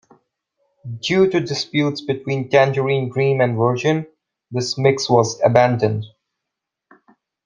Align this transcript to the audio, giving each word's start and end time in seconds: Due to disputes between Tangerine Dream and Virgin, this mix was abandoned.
Due 1.01 1.29
to 1.29 1.39
disputes 1.39 2.01
between 2.01 2.49
Tangerine 2.49 3.11
Dream 3.11 3.39
and 3.39 3.55
Virgin, 3.55 4.07
this 4.49 4.75
mix 4.75 5.07
was 5.07 5.39
abandoned. 5.43 6.05